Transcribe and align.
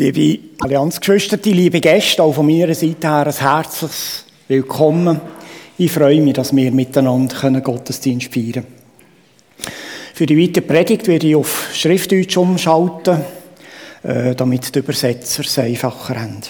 Liebe 0.00 0.38
Allianzgeschwister, 0.60 1.36
liebe 1.44 1.78
Gäste, 1.78 2.22
auch 2.22 2.32
von 2.32 2.46
meiner 2.46 2.74
Seite 2.74 3.06
her 3.06 3.26
ein 3.26 3.36
herzliches 3.36 4.24
Willkommen. 4.48 5.20
Ich 5.76 5.92
freue 5.92 6.22
mich, 6.22 6.32
dass 6.32 6.56
wir 6.56 6.72
miteinander 6.72 7.60
Gottesdienst 7.60 8.32
feiern 8.32 8.52
können. 8.52 8.66
Für 10.14 10.24
die 10.24 10.42
weitere 10.42 10.62
Predigt 10.62 11.06
werde 11.06 11.26
ich 11.26 11.36
auf 11.36 11.68
Schriftdeutsch 11.74 12.38
umschalten, 12.38 13.20
äh, 14.02 14.34
damit 14.34 14.74
die 14.74 14.78
Übersetzer 14.78 15.42
es 15.42 15.58
einfacher 15.58 16.18
haben. 16.18 16.40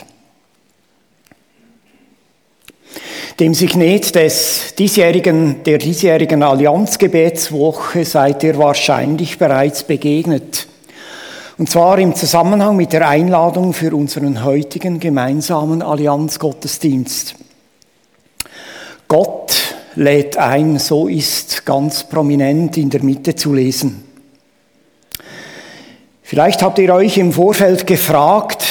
Dem 3.41 3.55
Signet 3.55 4.14
des 4.14 4.77
diesjährigen, 4.79 5.64
der 5.64 5.79
diesjährigen 5.79 6.45
Allianzgebetswoche 6.45 8.05
seid 8.05 8.45
ihr 8.45 8.57
wahrscheinlich 8.59 9.39
bereits 9.39 9.82
begegnet. 9.82 10.69
Und 11.61 11.68
zwar 11.68 11.98
im 11.98 12.14
Zusammenhang 12.14 12.74
mit 12.74 12.95
der 12.95 13.06
Einladung 13.06 13.74
für 13.74 13.95
unseren 13.95 14.45
heutigen 14.45 14.98
gemeinsamen 14.98 15.82
Allianzgottesdienst. 15.82 17.35
Gott 19.07 19.75
lädt 19.94 20.38
ein, 20.38 20.79
so 20.79 21.07
ist 21.07 21.66
ganz 21.66 22.04
prominent 22.04 22.79
in 22.79 22.88
der 22.88 23.02
Mitte 23.02 23.35
zu 23.35 23.52
lesen. 23.52 24.04
Vielleicht 26.22 26.62
habt 26.62 26.79
ihr 26.79 26.94
euch 26.94 27.18
im 27.18 27.30
Vorfeld 27.30 27.86
gefragt, 27.86 28.66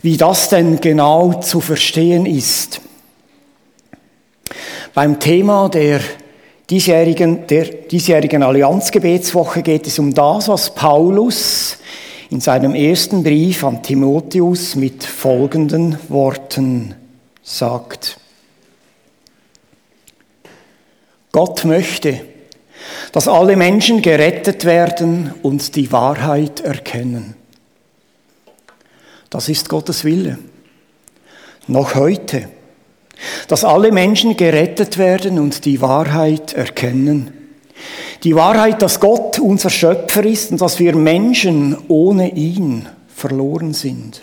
wie 0.00 0.16
das 0.16 0.48
denn 0.48 0.80
genau 0.80 1.42
zu 1.42 1.60
verstehen 1.60 2.24
ist. 2.24 2.80
Beim 4.94 5.20
Thema 5.20 5.68
der 5.68 6.00
diesjährigen, 6.70 7.46
der 7.48 7.66
diesjährigen 7.66 8.42
Allianzgebetswoche 8.42 9.60
geht 9.60 9.86
es 9.86 9.98
um 9.98 10.14
das, 10.14 10.48
was 10.48 10.74
Paulus 10.74 11.76
in 12.30 12.40
seinem 12.40 12.74
ersten 12.74 13.22
Brief 13.22 13.64
an 13.64 13.82
Timotheus 13.82 14.74
mit 14.74 15.04
folgenden 15.04 15.98
Worten 16.08 16.94
sagt. 17.42 18.18
Gott 21.32 21.64
möchte, 21.64 22.20
dass 23.12 23.28
alle 23.28 23.56
Menschen 23.56 24.02
gerettet 24.02 24.64
werden 24.64 25.34
und 25.42 25.76
die 25.76 25.90
Wahrheit 25.92 26.60
erkennen. 26.60 27.34
Das 29.30 29.48
ist 29.48 29.68
Gottes 29.68 30.04
Wille. 30.04 30.38
Noch 31.66 31.94
heute, 31.94 32.48
dass 33.48 33.64
alle 33.64 33.90
Menschen 33.90 34.36
gerettet 34.36 34.98
werden 34.98 35.38
und 35.38 35.64
die 35.64 35.80
Wahrheit 35.80 36.52
erkennen. 36.52 37.43
Die 38.22 38.34
Wahrheit, 38.34 38.80
dass 38.82 39.00
Gott 39.00 39.38
unser 39.38 39.70
Schöpfer 39.70 40.24
ist 40.24 40.50
und 40.50 40.60
dass 40.60 40.78
wir 40.78 40.94
Menschen 40.96 41.76
ohne 41.88 42.32
ihn 42.34 42.88
verloren 43.14 43.74
sind. 43.74 44.22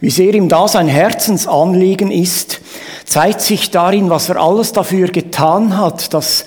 Wie 0.00 0.10
sehr 0.10 0.34
ihm 0.34 0.48
da 0.48 0.66
sein 0.66 0.88
Herzensanliegen 0.88 2.10
ist, 2.10 2.60
zeigt 3.04 3.40
sich 3.40 3.70
darin, 3.70 4.10
was 4.10 4.28
er 4.28 4.36
alles 4.36 4.72
dafür 4.72 5.08
getan 5.08 5.76
hat, 5.76 6.12
dass 6.12 6.44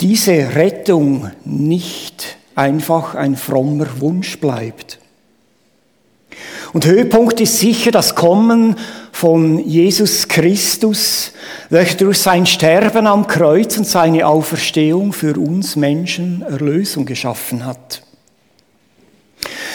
diese 0.00 0.54
Rettung 0.56 1.30
nicht 1.44 2.36
einfach 2.54 3.14
ein 3.14 3.36
frommer 3.36 4.00
Wunsch 4.00 4.40
bleibt. 4.40 4.98
Und 6.72 6.86
Höhepunkt 6.86 7.40
ist 7.40 7.58
sicher 7.58 7.90
das 7.90 8.14
Kommen 8.14 8.76
von 9.20 9.58
Jesus 9.68 10.28
Christus, 10.28 11.32
welcher 11.68 11.98
durch 11.98 12.16
sein 12.16 12.46
Sterben 12.46 13.06
am 13.06 13.26
Kreuz 13.26 13.76
und 13.76 13.86
seine 13.86 14.26
Auferstehung 14.26 15.12
für 15.12 15.38
uns 15.38 15.76
Menschen 15.76 16.40
Erlösung 16.40 17.04
geschaffen 17.04 17.66
hat. 17.66 18.00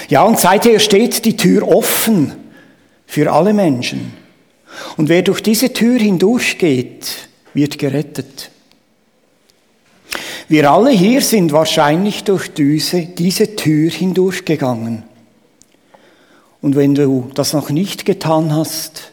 Ja, 0.09 0.23
und 0.23 0.39
seither 0.39 0.79
steht 0.79 1.25
die 1.25 1.37
Tür 1.37 1.67
offen 1.67 2.33
für 3.05 3.31
alle 3.31 3.53
Menschen. 3.53 4.13
Und 4.97 5.09
wer 5.09 5.21
durch 5.21 5.43
diese 5.43 5.71
Tür 5.71 5.99
hindurchgeht, 5.99 7.30
wird 7.53 7.77
gerettet. 7.77 8.49
Wir 10.47 10.71
alle 10.71 10.89
hier 10.89 11.21
sind 11.21 11.52
wahrscheinlich 11.52 12.23
durch 12.23 12.52
diese, 12.52 13.03
diese 13.03 13.55
Tür 13.55 13.91
hindurchgegangen. 13.91 15.03
Und 16.64 16.75
wenn 16.75 16.95
du 16.95 17.30
das 17.36 17.53
noch 17.53 17.70
nicht 17.70 18.05
getan 18.05 18.52
hast, 18.52 19.11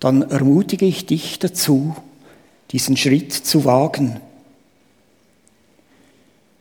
dann 0.00 0.22
ermutige 0.22 0.86
ich 0.86 1.06
dich 1.06 1.38
dazu, 1.38 1.96
diesen 2.70 2.96
Schritt 2.96 3.32
zu 3.32 3.64
wagen. 3.64 4.20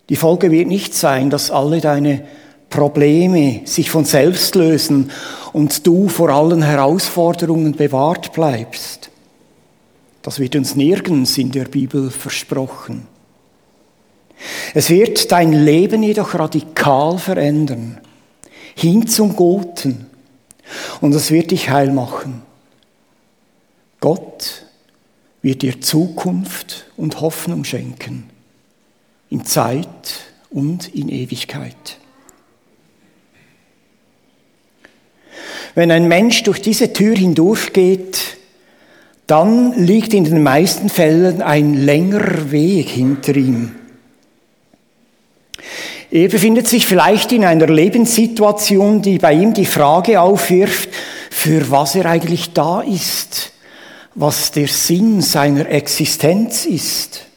Die 0.10 0.16
Folge 0.16 0.52
wird 0.52 0.68
nicht 0.68 0.94
sein, 0.94 1.30
dass 1.30 1.52
alle 1.52 1.82
deine 1.82 2.24
Probleme 2.70 3.62
sich 3.66 3.90
von 3.90 4.06
selbst 4.06 4.56
lösen 4.56 5.12
und 5.54 5.86
du 5.86 6.08
vor 6.08 6.30
allen 6.30 6.62
Herausforderungen 6.62 7.74
bewahrt 7.74 8.34
bleibst. 8.34 9.10
Das 10.22 10.40
wird 10.40 10.56
uns 10.56 10.76
nirgends 10.76 11.38
in 11.38 11.52
der 11.52 11.66
Bibel 11.66 12.10
versprochen. 12.10 13.08
Es 14.74 14.90
wird 14.90 15.32
dein 15.32 15.54
Leben 15.54 16.04
jedoch 16.04 16.36
radikal 16.36 17.18
verändern, 17.18 18.00
hin 18.76 19.08
zum 19.08 19.36
Guten, 19.36 20.06
und 21.00 21.16
es 21.16 21.32
wird 21.32 21.52
dich 21.52 21.70
heil 21.70 21.92
machen. 21.92 22.44
Gott 24.08 24.64
wird 25.42 25.64
dir 25.64 25.82
Zukunft 25.82 26.86
und 26.96 27.20
Hoffnung 27.20 27.66
schenken, 27.66 28.30
in 29.30 29.44
Zeit 29.44 30.22
und 30.50 30.96
in 30.96 31.10
Ewigkeit. 31.10 31.98
Wenn 35.76 35.92
ein 35.92 36.08
Mensch 36.08 36.44
durch 36.44 36.62
diese 36.62 36.94
Tür 36.94 37.18
hindurchgeht, 37.18 38.38
dann 39.28 39.74
liegt 39.74 40.14
in 40.14 40.24
den 40.24 40.42
meisten 40.42 40.88
Fällen 40.88 41.42
ein 41.42 41.74
längerer 41.74 42.50
Weg 42.50 42.88
hinter 42.88 43.36
ihm. 43.36 43.76
Er 46.12 46.30
befindet 46.30 46.70
sich 46.70 46.88
vielleicht 46.88 47.34
in 47.34 47.44
einer 47.44 47.68
Lebenssituation, 47.68 49.02
die 49.02 49.18
bei 49.18 49.34
ihm 49.34 49.54
die 49.54 49.66
Frage 49.66 50.22
aufwirft, 50.22 50.88
für 51.30 51.70
was 51.70 51.96
er 51.96 52.06
eigentlich 52.06 52.54
da 52.54 52.80
ist 52.80 53.52
was 54.18 54.52
der 54.52 54.68
Sinn 54.68 55.22
seiner 55.22 55.70
Existenz 55.70 56.66
ist. 56.66 57.28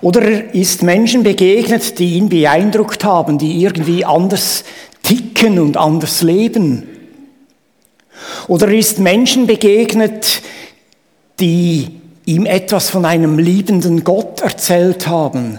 Oder 0.00 0.22
er 0.22 0.54
ist 0.54 0.84
Menschen 0.84 1.24
begegnet, 1.24 1.98
die 1.98 2.14
ihn 2.14 2.28
beeindruckt 2.28 3.04
haben, 3.04 3.38
die 3.38 3.60
irgendwie 3.60 4.04
anders 4.04 4.62
ticken 5.02 5.58
und 5.58 5.76
anders 5.76 6.22
leben. 6.22 6.86
Oder 8.46 8.68
er 8.68 8.78
ist 8.78 9.00
Menschen 9.00 9.48
begegnet, 9.48 10.42
die 11.40 11.88
ihm 12.24 12.46
etwas 12.46 12.88
von 12.90 13.04
einem 13.04 13.36
liebenden 13.40 14.04
Gott 14.04 14.42
erzählt 14.42 15.08
haben, 15.08 15.58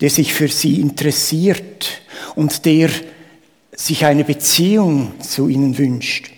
der 0.00 0.10
sich 0.10 0.32
für 0.32 0.46
sie 0.46 0.80
interessiert 0.80 2.00
und 2.36 2.64
der 2.64 2.90
sich 3.74 4.04
eine 4.04 4.22
Beziehung 4.22 5.20
zu 5.20 5.48
ihnen 5.48 5.78
wünscht. 5.78 6.37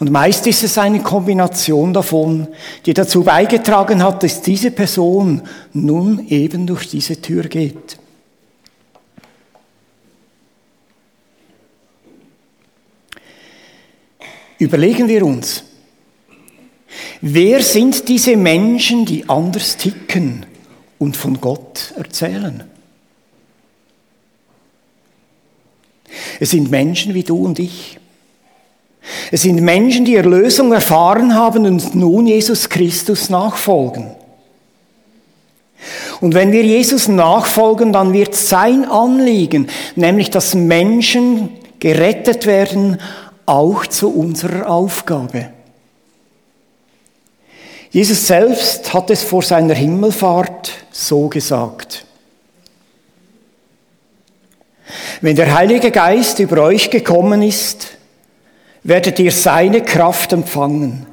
Und 0.00 0.10
meist 0.10 0.46
ist 0.46 0.64
es 0.64 0.78
eine 0.78 1.00
Kombination 1.00 1.92
davon, 1.92 2.48
die 2.86 2.94
dazu 2.94 3.22
beigetragen 3.22 4.02
hat, 4.02 4.22
dass 4.22 4.42
diese 4.42 4.70
Person 4.70 5.42
nun 5.72 6.26
eben 6.28 6.66
durch 6.66 6.88
diese 6.88 7.20
Tür 7.20 7.44
geht. 7.44 7.98
Überlegen 14.58 15.08
wir 15.08 15.24
uns, 15.24 15.64
wer 17.20 17.62
sind 17.62 18.08
diese 18.08 18.36
Menschen, 18.36 19.06
die 19.06 19.26
anders 19.28 19.76
ticken 19.76 20.44
und 20.98 21.16
von 21.16 21.40
Gott 21.40 21.94
erzählen? 21.96 22.64
Es 26.40 26.50
sind 26.50 26.70
Menschen 26.70 27.14
wie 27.14 27.22
du 27.22 27.44
und 27.44 27.58
ich. 27.58 27.99
Es 29.30 29.42
sind 29.42 29.60
Menschen, 29.60 30.04
die 30.04 30.16
Erlösung 30.16 30.72
erfahren 30.72 31.34
haben 31.34 31.66
und 31.66 31.94
nun 31.94 32.26
Jesus 32.26 32.68
Christus 32.68 33.30
nachfolgen. 33.30 34.10
Und 36.20 36.34
wenn 36.34 36.52
wir 36.52 36.62
Jesus 36.62 37.08
nachfolgen, 37.08 37.92
dann 37.92 38.12
wird 38.12 38.34
sein 38.34 38.84
Anliegen, 38.84 39.68
nämlich 39.96 40.30
dass 40.30 40.54
Menschen 40.54 41.50
gerettet 41.78 42.46
werden, 42.46 42.98
auch 43.46 43.86
zu 43.86 44.14
unserer 44.14 44.68
Aufgabe. 44.68 45.50
Jesus 47.90 48.26
selbst 48.26 48.92
hat 48.94 49.10
es 49.10 49.24
vor 49.24 49.42
seiner 49.42 49.74
Himmelfahrt 49.74 50.70
so 50.92 51.28
gesagt. 51.28 52.04
Wenn 55.20 55.36
der 55.36 55.54
Heilige 55.54 55.90
Geist 55.90 56.38
über 56.38 56.62
euch 56.62 56.90
gekommen 56.90 57.42
ist, 57.42 57.88
werdet 58.82 59.18
ihr 59.18 59.32
seine 59.32 59.82
Kraft 59.82 60.32
empfangen. 60.32 61.06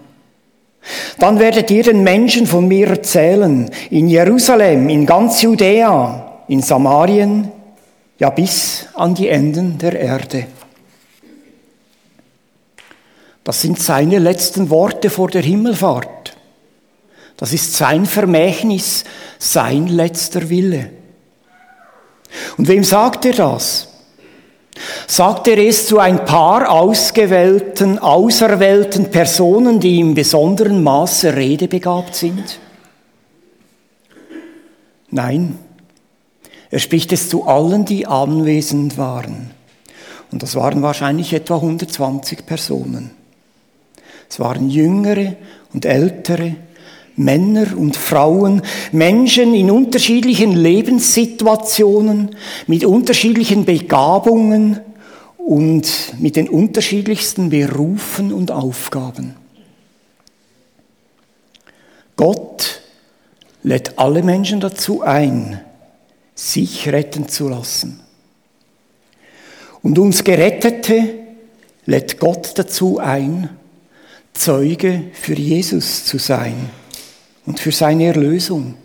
Dann 1.19 1.40
werdet 1.40 1.69
ihr 1.72 1.84
den 1.84 2.04
Menschen 2.04 2.48
von 2.48 2.68
mir 2.68 2.88
erzählen, 2.88 3.69
in 3.90 4.08
Jerusalem, 4.08 4.88
in 4.90 5.06
ganz 5.06 5.42
Judäa, 5.42 6.44
in 6.48 6.62
Samarien 6.62 7.52
ja 8.19 8.30
bis 8.30 8.88
an 8.94 9.14
die 9.14 9.28
Enden 9.28 9.78
der 9.78 10.00
Erde. 10.00 10.48
Das 13.44 13.62
sind 13.62 13.80
seine 13.80 14.20
letzten 14.20 14.70
Worte 14.70 15.10
vor 15.10 15.30
der 15.30 15.42
Himmelfahrt. 15.42 16.36
Das 17.38 17.54
ist 17.54 17.75
sein 17.75 18.06
Vermächtnis, 18.06 19.04
sein 19.40 19.88
letzter 19.88 20.50
Wille. 20.50 20.90
Und 22.58 22.68
wem 22.68 22.84
sagt 22.84 23.25
er 23.25 23.34
das? 23.34 23.88
Sagt 25.07 25.47
er 25.47 25.57
es 25.57 25.88
zu 25.88 26.00
ein 26.00 26.25
paar 26.25 26.69
ausgewählten, 26.69 28.00
auserwählten 28.00 29.09
Personen, 29.09 29.79
die 29.79 30.00
im 30.00 30.13
besonderen 30.13 30.83
Maße 30.83 31.35
redebegabt 31.35 32.15
sind? 32.15 32.59
Nein, 35.09 35.57
er 36.69 36.79
spricht 36.79 37.13
es 37.13 37.29
zu 37.29 37.45
allen, 37.45 37.85
die 37.85 38.07
anwesend 38.07 38.97
waren. 38.97 39.51
Und 40.31 40.44
das 40.44 40.56
waren 40.56 40.81
wahrscheinlich 40.81 41.33
etwa 41.33 41.56
120 41.56 42.45
Personen. 42.45 43.12
Es 44.29 44.39
waren 44.39 44.69
Jüngere 44.69 45.35
und 45.74 45.85
Ältere, 45.85 46.56
Männer 47.18 47.75
und 47.75 47.98
Frauen, 47.98 48.62
Menschen 48.92 49.56
in 49.56 49.72
unterschiedlichen 49.72 50.52
Lebenssituationen, 50.52 52.36
mit 52.68 52.86
unterschiedlichen 52.86 53.66
Begabungen 53.66 54.80
und 55.38 56.14
mit 56.19 56.36
den 56.36 56.48
unterschiedlichsten 56.48 57.50
Berufen 57.50 58.31
und 58.31 58.52
Aufgaben. 58.52 59.36
Gott 62.16 62.81
lädt 63.63 63.98
alle 63.98 64.22
Menschen 64.22 64.60
dazu 64.60 65.02
ein, 65.02 65.60
sich 66.36 66.88
retten 66.88 67.28
zu 67.28 67.50
lassen. 67.50 68.00
Und 69.81 69.98
uns 69.98 70.24
Gerettete 70.24 71.16
lädt 71.86 72.20
Gott 72.20 72.52
dazu 72.56 73.00
ein, 73.00 73.50
Zeuge 74.34 75.06
für 75.13 75.34
Jesus 75.34 76.06
zu 76.06 76.20
sein 76.20 76.70
und 77.48 77.60
für 77.60 77.72
seine 77.72 78.06
Erlösung, 78.06 78.76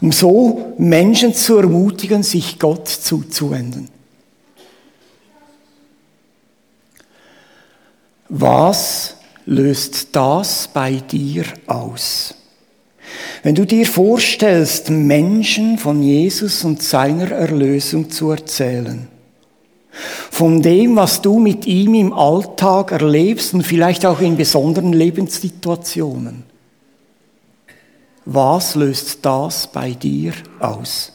um 0.00 0.12
so 0.12 0.74
Menschen 0.78 1.34
zu 1.34 1.58
ermutigen, 1.58 2.22
sich 2.22 2.58
Gott 2.58 2.88
zuzuwenden. 2.88 3.88
Was 8.28 9.16
löst 9.44 10.08
das 10.12 10.68
bei 10.72 10.94
dir 10.94 11.44
aus? 11.66 12.34
Wenn 13.42 13.56
du 13.56 13.66
dir 13.66 13.86
vorstellst, 13.86 14.88
Menschen 14.88 15.76
von 15.76 16.02
Jesus 16.02 16.62
und 16.62 16.82
seiner 16.82 17.32
Erlösung 17.32 18.10
zu 18.10 18.30
erzählen, 18.30 19.08
von 20.30 20.62
dem, 20.62 20.94
was 20.94 21.20
du 21.20 21.40
mit 21.40 21.66
ihm 21.66 21.94
im 21.94 22.12
Alltag 22.12 22.92
erlebst 22.92 23.52
und 23.54 23.64
vielleicht 23.64 24.06
auch 24.06 24.20
in 24.20 24.36
besonderen 24.36 24.92
Lebenssituationen. 24.92 26.49
Was 28.24 28.74
löst 28.74 29.24
das 29.24 29.66
bei 29.66 29.92
dir 29.92 30.32
aus? 30.58 31.12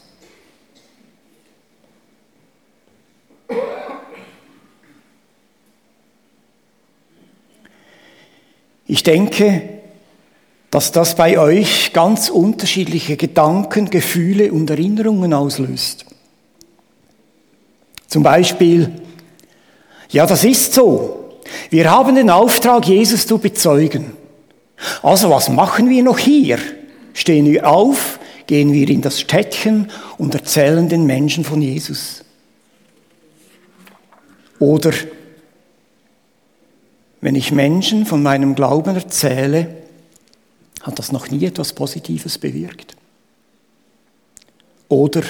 Ich 8.88 9.04
denke, 9.04 9.70
dass 10.70 10.92
das 10.92 11.16
bei 11.16 11.40
euch 11.40 11.94
ganz 11.94 12.30
unterschiedliche 12.30 13.18
Gedanken, 13.18 13.90
Gefühle 13.90 14.52
und 14.52 14.70
Erinnerungen 14.70 15.34
auslöst. 15.34 16.06
Zum 18.08 18.24
Beispiel, 18.24 18.92
ja, 20.10 20.26
das 20.26 20.44
ist 20.44 20.74
so. 20.74 21.40
Wir 21.70 21.90
haben 21.90 22.16
den 22.16 22.30
Auftrag, 22.30 22.88
Jesus 22.88 23.26
zu 23.26 23.38
bezeugen. 23.38 24.14
Also 25.02 25.30
was 25.30 25.50
machen 25.50 25.90
wir 25.90 26.04
noch 26.04 26.18
hier? 26.18 26.60
Stehen 27.16 27.46
wir 27.46 27.68
auf, 27.68 28.20
gehen 28.46 28.74
wir 28.74 28.90
in 28.90 29.02
das 29.02 29.22
Städtchen 29.22 29.90
und 30.18 30.36
erzählen 30.36 30.90
den 30.90 31.06
Menschen 31.06 31.46
von 31.46 31.62
Jesus. 31.62 32.26
Oder 34.60 34.92
wenn 37.22 37.36
ich 37.36 37.54
Menschen 37.54 38.06
von 38.06 38.22
meinem 38.22 38.54
Glauben 38.54 38.96
erzähle, 38.96 39.78
hat 40.82 41.00
das 41.00 41.14
noch 41.14 41.30
nie 41.32 41.46
etwas 41.46 41.72
Positives 41.72 42.38
bewirkt. 42.38 42.98
Oder 44.90 45.24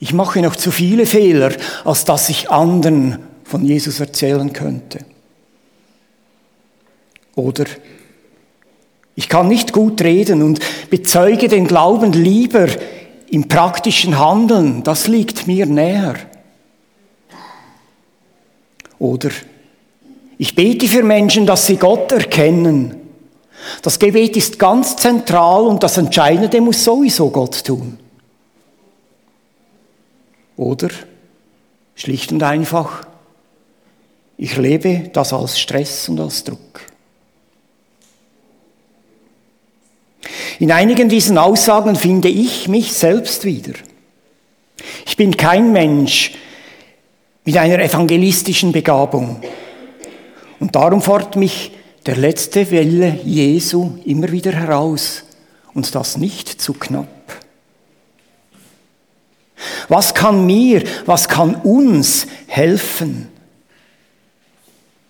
ich 0.00 0.12
mache 0.12 0.42
noch 0.42 0.56
zu 0.56 0.72
viele 0.72 1.06
Fehler, 1.06 1.52
als 1.84 2.04
dass 2.04 2.28
ich 2.28 2.50
anderen 2.50 3.20
von 3.44 3.64
Jesus 3.64 4.00
erzählen 4.00 4.52
könnte. 4.52 5.04
Oder 7.36 7.66
ich 9.16 9.30
kann 9.30 9.48
nicht 9.48 9.72
gut 9.72 10.02
reden 10.02 10.42
und 10.42 10.60
bezeuge 10.90 11.48
den 11.48 11.66
Glauben 11.66 12.12
lieber 12.12 12.68
im 13.30 13.48
praktischen 13.48 14.18
Handeln, 14.18 14.82
das 14.82 15.08
liegt 15.08 15.46
mir 15.46 15.64
näher. 15.66 16.16
Oder 18.98 19.30
ich 20.38 20.54
bete 20.54 20.86
für 20.86 21.02
Menschen, 21.02 21.46
dass 21.46 21.66
sie 21.66 21.76
Gott 21.76 22.12
erkennen. 22.12 22.94
Das 23.80 23.98
Gebet 23.98 24.36
ist 24.36 24.58
ganz 24.58 24.96
zentral 24.96 25.64
und 25.64 25.82
das 25.82 25.96
Entscheidende 25.96 26.60
muss 26.60 26.84
sowieso 26.84 27.30
Gott 27.30 27.64
tun. 27.64 27.98
Oder 30.58 30.90
schlicht 31.94 32.32
und 32.32 32.42
einfach, 32.42 33.06
ich 34.36 34.56
lebe 34.58 35.10
das 35.12 35.32
als 35.32 35.58
Stress 35.58 36.08
und 36.10 36.20
als 36.20 36.44
Druck. 36.44 36.82
In 40.58 40.72
einigen 40.72 41.08
diesen 41.08 41.36
Aussagen 41.36 41.96
finde 41.96 42.28
ich 42.28 42.68
mich 42.68 42.92
selbst 42.92 43.44
wieder. 43.44 43.74
Ich 45.04 45.16
bin 45.16 45.36
kein 45.36 45.72
Mensch 45.72 46.32
mit 47.44 47.56
einer 47.56 47.78
evangelistischen 47.78 48.72
Begabung. 48.72 49.42
Und 50.58 50.74
darum 50.74 51.02
fordert 51.02 51.36
mich 51.36 51.72
der 52.06 52.16
letzte 52.16 52.70
Welle 52.70 53.18
Jesu 53.24 53.98
immer 54.04 54.30
wieder 54.32 54.52
heraus 54.52 55.24
und 55.74 55.94
das 55.94 56.16
nicht 56.16 56.48
zu 56.48 56.72
knapp. 56.72 57.06
Was 59.88 60.14
kann 60.14 60.46
mir, 60.46 60.84
was 61.04 61.28
kann 61.28 61.54
uns 61.56 62.26
helfen? 62.46 63.28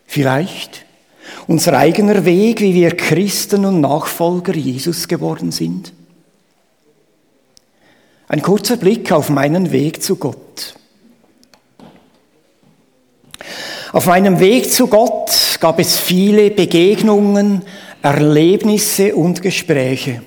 Vielleicht 0.07 0.86
unser 1.47 1.79
eigener 1.79 2.25
Weg, 2.25 2.61
wie 2.61 2.75
wir 2.75 2.97
Christen 2.97 3.65
und 3.65 3.81
Nachfolger 3.81 4.55
Jesus 4.55 5.09
geworden 5.09 5.53
sind? 5.53 5.93
Ein 8.29 8.43
kurzer 8.43 8.77
Blick 8.77 9.13
auf 9.13 9.31
meinen 9.31 9.71
Weg 9.71 10.03
zu 10.03 10.17
Gott. 10.17 10.75
Auf 13.93 14.07
meinem 14.07 14.41
Weg 14.41 14.71
zu 14.73 14.89
Gott 14.89 15.59
gab 15.61 15.79
es 15.79 15.97
viele 15.99 16.51
Begegnungen, 16.51 17.63
Erlebnisse 18.03 19.15
und 19.15 19.43
Gespräche. 19.43 20.23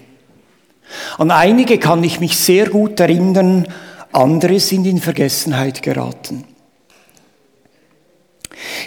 An 1.17 1.29
einige 1.29 1.77
kann 1.77 2.03
ich 2.03 2.19
mich 2.19 2.37
sehr 2.37 2.69
gut 2.69 2.99
erinnern, 2.99 3.67
andere 4.11 4.59
sind 4.59 4.85
in 4.85 4.99
Vergessenheit 4.99 5.81
geraten. 5.81 6.45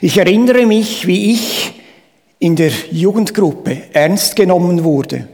Ich 0.00 0.18
erinnere 0.18 0.66
mich, 0.66 1.06
wie 1.06 1.32
ich 1.32 1.81
in 2.42 2.56
der 2.56 2.72
Jugendgruppe 2.90 3.82
ernst 3.92 4.34
genommen 4.34 4.82
wurde, 4.82 5.28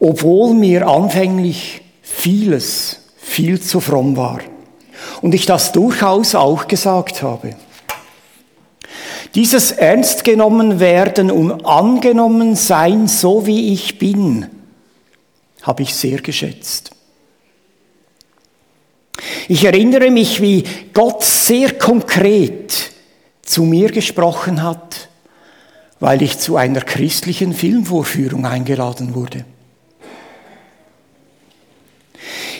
obwohl 0.00 0.54
mir 0.54 0.88
anfänglich 0.88 1.82
vieles 2.00 3.00
viel 3.18 3.60
zu 3.60 3.80
fromm 3.80 4.16
war 4.16 4.40
und 5.20 5.34
ich 5.34 5.44
das 5.44 5.72
durchaus 5.72 6.34
auch 6.34 6.68
gesagt 6.68 7.22
habe. 7.22 7.54
Dieses 9.34 9.72
ernst 9.72 10.24
genommen 10.24 10.80
werden 10.80 11.30
und 11.30 11.66
angenommen 11.66 12.56
sein, 12.56 13.08
so 13.08 13.46
wie 13.46 13.74
ich 13.74 13.98
bin, 13.98 14.46
habe 15.60 15.82
ich 15.82 15.94
sehr 15.94 16.22
geschätzt. 16.22 16.92
Ich 19.48 19.64
erinnere 19.64 20.10
mich, 20.10 20.40
wie 20.40 20.64
Gott 20.94 21.22
sehr 21.22 21.74
konkret 21.74 22.90
zu 23.42 23.64
mir 23.64 23.90
gesprochen 23.90 24.62
hat, 24.62 25.10
weil 26.02 26.20
ich 26.20 26.40
zu 26.40 26.56
einer 26.56 26.80
christlichen 26.80 27.52
Filmvorführung 27.52 28.44
eingeladen 28.44 29.14
wurde. 29.14 29.44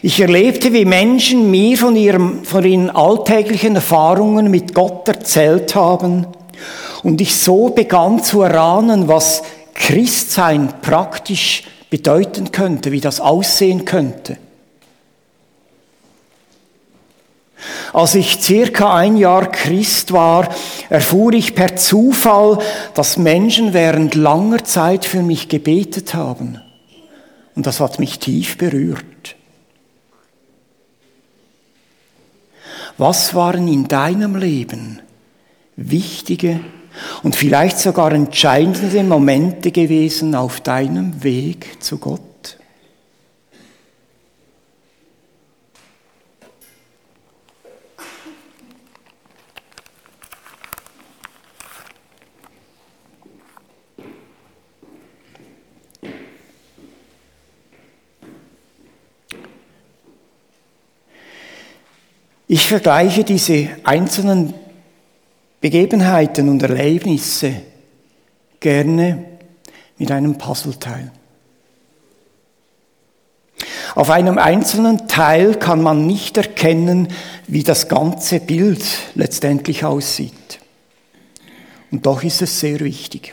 Ich 0.00 0.20
erlebte, 0.20 0.72
wie 0.72 0.84
Menschen 0.84 1.50
mir 1.50 1.76
von, 1.76 1.96
ihrem, 1.96 2.44
von 2.44 2.64
ihren 2.64 2.88
alltäglichen 2.88 3.74
Erfahrungen 3.74 4.48
mit 4.48 4.74
Gott 4.74 5.08
erzählt 5.08 5.74
haben 5.74 6.28
und 7.02 7.20
ich 7.20 7.34
so 7.34 7.70
begann 7.70 8.22
zu 8.22 8.42
erahnen, 8.42 9.08
was 9.08 9.42
Christsein 9.74 10.72
praktisch 10.80 11.64
bedeuten 11.90 12.52
könnte, 12.52 12.92
wie 12.92 13.00
das 13.00 13.18
aussehen 13.18 13.84
könnte. 13.84 14.36
Als 17.92 18.14
ich 18.14 18.40
circa 18.40 18.94
ein 18.94 19.16
Jahr 19.16 19.50
Christ 19.50 20.12
war, 20.12 20.48
erfuhr 20.88 21.32
ich 21.32 21.54
per 21.54 21.76
Zufall, 21.76 22.58
dass 22.94 23.16
Menschen 23.16 23.74
während 23.74 24.14
langer 24.14 24.64
Zeit 24.64 25.04
für 25.04 25.22
mich 25.22 25.48
gebetet 25.48 26.14
haben. 26.14 26.60
Und 27.54 27.66
das 27.66 27.80
hat 27.80 27.98
mich 27.98 28.18
tief 28.18 28.56
berührt. 28.56 29.36
Was 32.98 33.34
waren 33.34 33.68
in 33.68 33.88
deinem 33.88 34.36
Leben 34.36 35.00
wichtige 35.76 36.60
und 37.22 37.36
vielleicht 37.36 37.78
sogar 37.78 38.12
entscheidende 38.12 39.02
Momente 39.02 39.70
gewesen 39.70 40.34
auf 40.34 40.60
deinem 40.60 41.22
Weg 41.22 41.82
zu 41.82 41.98
Gott? 41.98 42.31
Ich 62.52 62.68
vergleiche 62.68 63.24
diese 63.24 63.70
einzelnen 63.82 64.52
Begebenheiten 65.62 66.50
und 66.50 66.62
Erlebnisse 66.62 67.54
gerne 68.60 69.24
mit 69.96 70.10
einem 70.10 70.36
Puzzleteil. 70.36 71.10
Auf 73.94 74.10
einem 74.10 74.36
einzelnen 74.36 75.08
Teil 75.08 75.54
kann 75.54 75.82
man 75.82 76.06
nicht 76.06 76.36
erkennen, 76.36 77.08
wie 77.46 77.62
das 77.62 77.88
ganze 77.88 78.38
Bild 78.38 78.84
letztendlich 79.14 79.86
aussieht. 79.86 80.58
Und 81.90 82.04
doch 82.04 82.22
ist 82.22 82.42
es 82.42 82.60
sehr 82.60 82.80
wichtig. 82.80 83.32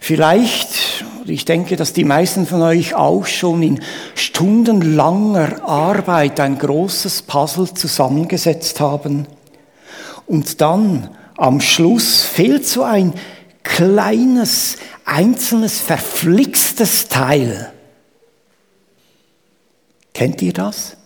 Vielleicht, 0.00 0.93
ich 1.26 1.44
denke, 1.44 1.76
dass 1.76 1.92
die 1.92 2.04
meisten 2.04 2.46
von 2.46 2.62
euch 2.62 2.94
auch 2.94 3.26
schon 3.26 3.62
in 3.62 3.80
stundenlanger 4.14 5.62
Arbeit 5.64 6.40
ein 6.40 6.58
großes 6.58 7.22
Puzzle 7.22 7.72
zusammengesetzt 7.72 8.80
haben 8.80 9.26
und 10.26 10.60
dann 10.60 11.10
am 11.36 11.60
Schluss 11.60 12.22
fehlt 12.22 12.66
so 12.66 12.82
ein 12.82 13.14
kleines, 13.62 14.76
einzelnes, 15.04 15.80
verflixtes 15.80 17.08
Teil. 17.08 17.72
Kennt 20.12 20.42
ihr 20.42 20.52
das? 20.52 20.96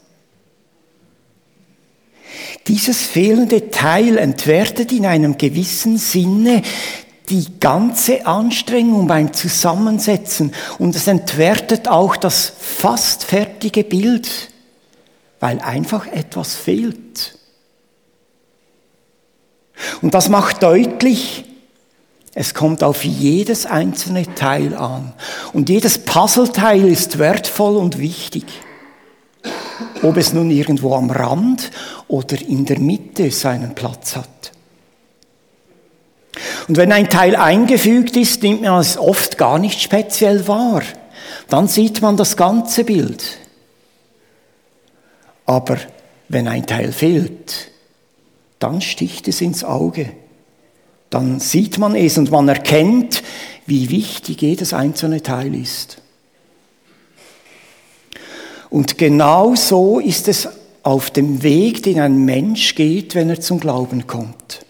Dieses 2.67 3.03
fehlende 3.03 3.71
Teil 3.71 4.19
entwertet 4.19 4.93
in 4.93 5.07
einem 5.07 5.39
gewissen 5.39 5.97
Sinne 5.97 6.63
die 7.31 7.61
ganze 7.61 8.27
Anstrengung 8.27 9.07
beim 9.07 9.33
Zusammensetzen 9.33 10.53
und 10.79 10.95
es 10.95 11.07
entwertet 11.07 11.89
auch 11.89 12.17
das 12.17 12.53
fast 12.59 13.25
fertige 13.25 13.85
Bild, 13.85 14.29
weil 15.41 15.61
einfach 15.61 16.07
etwas 16.07 16.55
fehlt. 16.55 17.39
Und 20.03 20.15
das 20.15 20.29
macht 20.29 20.63
deutlich, 20.63 21.45
es 22.35 22.55
kommt 22.55 22.85
auf 22.85 23.05
jedes 23.05 23.67
einzelne 23.67 24.35
Teil 24.35 24.75
an. 24.77 25.13
Und 25.53 25.69
jedes 25.69 25.99
Puzzleteil 25.99 26.87
ist 26.87 27.19
wertvoll 27.19 27.77
und 27.77 27.99
wichtig. 27.99 28.45
Ob 30.03 30.17
es 30.17 30.33
nun 30.33 30.51
irgendwo 30.51 30.95
am 30.95 31.11
Rand 31.11 31.71
oder 32.07 32.41
in 32.41 32.65
der 32.65 32.79
Mitte 32.79 33.31
seinen 33.31 33.75
Platz 33.75 34.15
hat. 34.17 34.53
Und 36.69 36.77
wenn 36.77 36.93
ein 36.93 37.09
Teil 37.09 37.35
eingefügt 37.35 38.15
ist, 38.17 38.43
nimmt 38.43 38.63
man 38.63 38.81
es 38.81 38.99
oft 38.99 39.39
gar 39.39 39.59
nicht 39.59 39.81
speziell 39.81 40.47
wahr. 40.47 40.83
Dann 41.49 41.67
sieht 41.67 42.03
man 42.03 42.19
das 42.19 42.37
ganze 42.37 42.85
Bild. 42.85 43.39
Aber 45.47 45.79
wenn 46.29 46.47
ein 46.47 46.67
Teil 46.67 46.93
fehlt, 46.93 47.71
dann 48.59 48.83
sticht 48.83 49.29
es 49.29 49.41
ins 49.41 49.65
Auge. 49.65 50.11
Dann 51.09 51.41
sieht 51.41 51.79
man 51.79 51.95
es 51.95 52.19
und 52.19 52.31
man 52.31 52.49
erkennt, 52.49 53.23
wie 53.65 53.89
wichtig 53.89 54.43
jedes 54.43 54.75
einzelne 54.75 55.23
Teil 55.23 55.55
ist. 55.55 56.03
Und 58.69 58.99
genau 58.99 59.55
so 59.55 60.01
ist 60.01 60.29
es 60.29 60.49
auf 60.83 61.11
dem 61.11 61.43
Weg, 61.43 61.83
den 61.83 61.99
ein 62.01 62.27
Mensch 62.27 62.75
geht, 62.75 63.15
wenn 63.15 63.31
er 63.31 63.41
zum 63.41 63.59
Glauben 63.59 64.07
kommt. 64.07 64.67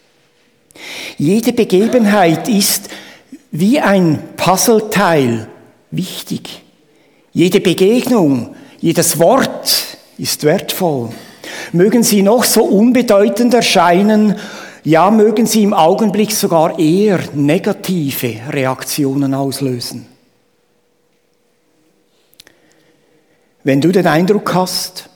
Jede 1.16 1.52
Begebenheit 1.52 2.49
ist 2.49 2.88
wie 3.50 3.80
ein 3.80 4.18
Puzzleteil 4.37 5.49
wichtig. 5.90 6.62
Jede 7.32 7.61
Begegnung, 7.61 8.54
jedes 8.80 9.18
Wort 9.18 9.99
ist 10.18 10.44
wertvoll. 10.44 11.11
Mögen 11.73 12.02
sie 12.02 12.23
noch 12.23 12.44
so 12.44 12.64
unbedeutend 12.64 13.54
erscheinen, 13.54 14.37
ja, 14.85 15.11
mögen 15.11 15.47
sie 15.47 15.62
im 15.64 15.75
Augenblick 15.75 16.32
sogar 16.32 16.78
eher 16.78 17.20
negative 17.35 18.37
Reaktionen 18.50 19.35
auslösen. 19.35 20.06
Wenn 23.64 23.80
du 23.80 23.92
den 23.92 24.06
Eindruck 24.06 24.54
hast, 24.54 25.11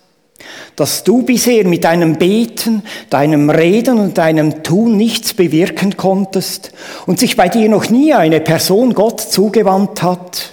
dass 0.77 1.05
du 1.05 1.23
bisher 1.23 1.67
mit 1.67 1.85
deinem 1.85 2.17
Beten, 2.17 2.83
deinem 3.11 3.51
Reden 3.51 3.99
und 3.99 4.19
deinem 4.19 4.63
Tun 4.63 4.97
nichts 4.97 5.35
bewirken 5.35 5.97
konntest 5.97 6.73
und 7.07 7.19
sich 7.19 7.37
bei 7.37 7.49
dir 7.49 7.69
noch 7.69 7.91
nie 7.91 8.15
eine 8.15 8.41
Person 8.41 8.95
Gott 8.95 9.21
zugewandt 9.21 10.03
hat, 10.03 10.53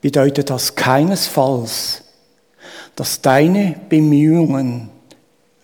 bedeutet 0.00 0.50
das 0.50 0.74
keinesfalls, 0.74 2.02
dass 2.96 3.20
deine 3.20 3.76
Bemühungen 3.88 4.90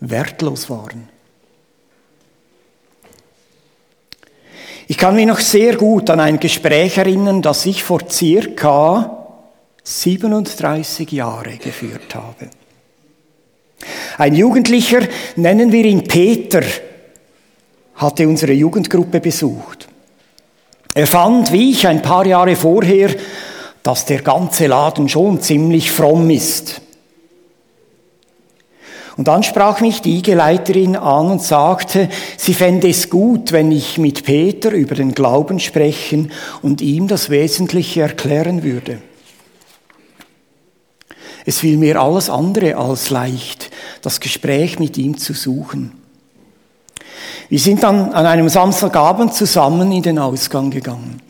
wertlos 0.00 0.70
waren. 0.70 1.08
Ich 4.88 4.98
kann 4.98 5.14
mich 5.14 5.26
noch 5.26 5.38
sehr 5.38 5.76
gut 5.76 6.10
an 6.10 6.18
ein 6.18 6.40
Gespräch 6.40 6.98
erinnern, 6.98 7.42
das 7.42 7.64
ich 7.66 7.84
vor 7.84 8.00
circa 8.10 9.28
37 9.84 11.12
Jahre 11.12 11.58
geführt 11.58 12.14
habe. 12.14 12.50
Ein 14.18 14.34
Jugendlicher, 14.34 15.00
nennen 15.36 15.72
wir 15.72 15.84
ihn 15.84 16.04
Peter, 16.04 16.62
hatte 17.96 18.28
unsere 18.28 18.52
Jugendgruppe 18.52 19.20
besucht. 19.20 19.88
Er 20.94 21.06
fand, 21.06 21.52
wie 21.52 21.70
ich 21.70 21.86
ein 21.86 22.02
paar 22.02 22.26
Jahre 22.26 22.56
vorher, 22.56 23.10
dass 23.82 24.04
der 24.04 24.22
ganze 24.22 24.66
Laden 24.66 25.08
schon 25.08 25.40
ziemlich 25.40 25.90
fromm 25.90 26.28
ist. 26.30 26.80
Und 29.20 29.28
dann 29.28 29.42
sprach 29.42 29.82
mich 29.82 30.00
die 30.00 30.16
Igeleiterin 30.16 30.96
an 30.96 31.30
und 31.30 31.42
sagte, 31.42 32.08
sie 32.38 32.54
fände 32.54 32.88
es 32.88 33.10
gut, 33.10 33.52
wenn 33.52 33.70
ich 33.70 33.98
mit 33.98 34.24
Peter 34.24 34.70
über 34.70 34.94
den 34.94 35.12
Glauben 35.12 35.60
sprechen 35.60 36.32
und 36.62 36.80
ihm 36.80 37.06
das 37.06 37.28
Wesentliche 37.28 38.00
erklären 38.00 38.62
würde. 38.62 39.02
Es 41.44 41.58
fiel 41.58 41.76
mir 41.76 42.00
alles 42.00 42.30
andere 42.30 42.76
als 42.76 43.10
leicht, 43.10 43.59
das 44.02 44.20
Gespräch 44.20 44.78
mit 44.78 44.96
ihm 44.98 45.18
zu 45.18 45.32
suchen. 45.32 45.92
Wir 47.48 47.58
sind 47.58 47.82
dann 47.82 48.12
an 48.12 48.26
einem 48.26 48.48
Samstagabend 48.48 49.34
zusammen 49.34 49.90
in 49.92 50.02
den 50.02 50.18
Ausgang 50.18 50.70
gegangen. 50.70 51.20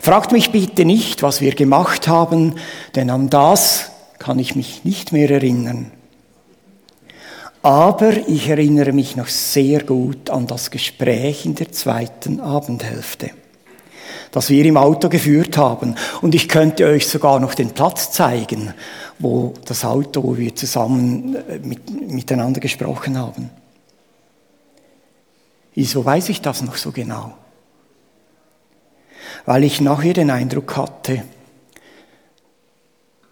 Fragt 0.00 0.32
mich 0.32 0.52
bitte 0.52 0.84
nicht, 0.84 1.22
was 1.22 1.40
wir 1.40 1.54
gemacht 1.54 2.08
haben, 2.08 2.54
denn 2.94 3.10
an 3.10 3.30
das 3.30 3.90
kann 4.18 4.38
ich 4.38 4.54
mich 4.54 4.84
nicht 4.84 5.12
mehr 5.12 5.30
erinnern. 5.30 5.90
Aber 7.62 8.28
ich 8.28 8.48
erinnere 8.48 8.92
mich 8.92 9.16
noch 9.16 9.28
sehr 9.28 9.84
gut 9.84 10.30
an 10.30 10.46
das 10.46 10.70
Gespräch 10.70 11.46
in 11.46 11.54
der 11.54 11.70
zweiten 11.70 12.40
Abendhälfte, 12.40 13.30
das 14.32 14.50
wir 14.50 14.64
im 14.64 14.76
Auto 14.76 15.08
geführt 15.08 15.56
haben. 15.56 15.94
Und 16.22 16.34
ich 16.34 16.48
könnte 16.48 16.86
euch 16.86 17.06
sogar 17.06 17.38
noch 17.38 17.54
den 17.54 17.70
Platz 17.70 18.10
zeigen, 18.10 18.74
wo 19.22 19.54
das 19.64 19.84
Auto, 19.84 20.22
wo 20.22 20.36
wir 20.36 20.54
zusammen 20.54 21.36
äh, 21.36 21.58
mit, 21.58 22.10
miteinander 22.10 22.60
gesprochen 22.60 23.18
haben. 23.18 23.50
Wieso 25.74 26.04
weiß 26.04 26.28
ich 26.28 26.40
das 26.40 26.62
noch 26.62 26.76
so 26.76 26.92
genau? 26.92 27.34
Weil 29.46 29.64
ich 29.64 29.80
nachher 29.80 30.12
den 30.12 30.30
Eindruck 30.30 30.76
hatte, 30.76 31.24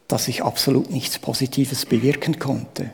dass 0.09 0.27
ich 0.29 0.43
absolut 0.43 0.91
nichts 0.91 1.19
Positives 1.19 1.85
bewirken 1.85 2.39
konnte 2.39 2.91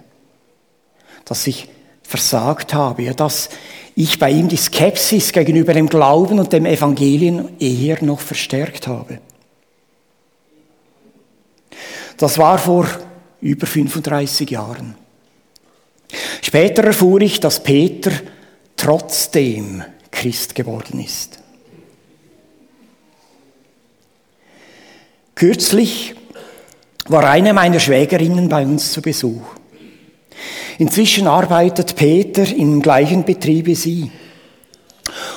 dass 1.27 1.47
ich 1.47 1.69
versagt 2.03 2.73
habe, 2.73 3.03
ja, 3.03 3.13
dass 3.13 3.51
ich 3.95 4.19
bei 4.19 4.31
ihm 4.31 4.49
die 4.49 4.57
Skepsis 4.57 5.33
gegenüber 5.33 5.75
dem 5.75 5.89
Glauben 5.89 6.39
und 6.39 6.53
dem 6.53 6.65
Evangelium 6.65 7.51
eher 7.59 8.03
noch 8.03 8.21
verstärkt 8.21 8.87
habe. 8.87 9.19
Das 12.17 12.39
war 12.39 12.59
vor 12.59 12.87
über 13.41 13.67
35 13.67 14.51
Jahren. 14.51 14.95
Später 16.43 16.85
erfuhr 16.85 17.21
ich, 17.21 17.41
dass 17.41 17.63
Peter 17.63 18.13
trotzdem 18.77 19.83
Christ 20.11 20.55
geworden 20.55 21.01
ist. 21.01 21.41
Kürzlich 25.35 26.15
war 27.09 27.25
eine 27.25 27.53
meiner 27.53 27.79
Schwägerinnen 27.79 28.49
bei 28.49 28.65
uns 28.65 28.93
zu 28.93 29.03
Besuch. 29.03 29.43
Inzwischen 30.79 31.27
arbeitet 31.27 31.97
Peter 31.97 32.47
im 32.55 32.81
gleichen 32.81 33.25
Betrieb 33.25 33.67
wie 33.67 33.75
sie. 33.75 34.11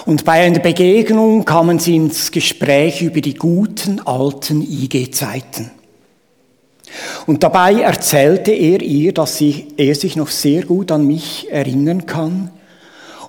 Und 0.06 0.26
bei 0.26 0.44
einer 0.44 0.60
Begegnung 0.60 1.46
kamen 1.46 1.80
sie 1.80 1.96
ins 1.96 2.32
Gespräch 2.32 3.02
über 3.02 3.22
die 3.22 3.36
guten 3.36 4.00
alten 4.00 4.62
IG-Zeiten. 4.62 5.72
Und 7.30 7.44
dabei 7.44 7.82
erzählte 7.82 8.52
er 8.52 8.82
ihr, 8.82 9.14
dass 9.14 9.40
er 9.40 9.94
sich 9.94 10.16
noch 10.16 10.30
sehr 10.30 10.66
gut 10.66 10.92
an 10.92 11.06
mich 11.06 11.46
erinnern 11.52 12.08
kann 12.08 12.50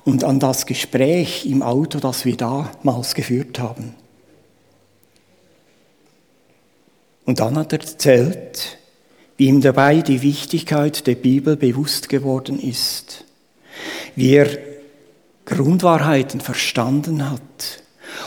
und 0.06 0.24
an 0.24 0.40
das 0.40 0.64
Gespräch 0.64 1.44
im 1.44 1.60
Auto, 1.60 1.98
das 1.98 2.24
wir 2.24 2.34
damals 2.34 3.12
geführt 3.12 3.58
haben. 3.58 3.94
Und 7.26 7.40
dann 7.40 7.58
hat 7.58 7.74
er 7.74 7.80
erzählt, 7.80 8.78
wie 9.36 9.48
ihm 9.48 9.60
dabei 9.60 10.00
die 10.00 10.22
Wichtigkeit 10.22 11.06
der 11.06 11.16
Bibel 11.16 11.58
bewusst 11.58 12.08
geworden 12.08 12.58
ist, 12.58 13.26
wie 14.16 14.32
er 14.32 14.48
Grundwahrheiten 15.44 16.40
verstanden 16.40 17.30
hat 17.30 17.82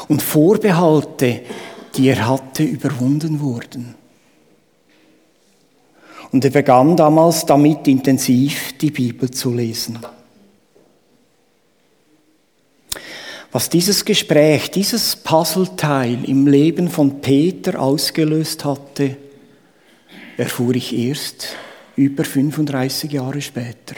und 0.08 0.22
Vorbehalte, 0.22 1.42
die 1.96 2.10
er 2.10 2.28
hatte, 2.28 2.62
überwunden 2.62 3.40
wurden. 3.40 3.96
Und 6.34 6.44
er 6.44 6.52
begann 6.52 6.98
damals 6.98 7.46
damit 7.46 7.88
intensiv 7.88 8.76
die 8.80 8.90
Bibel 8.90 9.30
zu 9.30 9.54
lesen. 9.54 10.00
Was 13.52 13.70
dieses 13.70 14.04
Gespräch, 14.04 14.72
dieses 14.72 15.16
Puzzleteil 15.16 16.28
im 16.28 16.48
Leben 16.48 16.90
von 16.90 17.22
Peter 17.22 17.80
ausgelöst 17.80 18.66
hatte, 18.66 19.16
erfuhr 20.36 20.74
ich 20.74 20.98
erst 20.98 21.50
über 21.96 22.24
35 22.24 23.12
Jahre 23.12 23.40
später. 23.40 23.96